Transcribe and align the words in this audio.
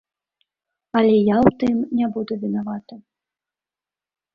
Але 1.01 1.11
я 1.13 1.37
ў 1.47 1.55
тым 1.61 1.77
не 2.01 2.07
буду 2.19 2.33
вінаваты. 2.49 2.95